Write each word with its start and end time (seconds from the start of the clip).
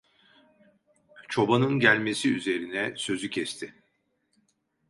Çobanın 1.29 1.79
gelmesi 1.79 2.33
üzerine 2.33 2.93
sözü 2.97 3.29
kesti. 3.29 3.73